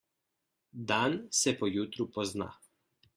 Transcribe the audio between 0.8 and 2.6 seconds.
Dan se po jutru pozna.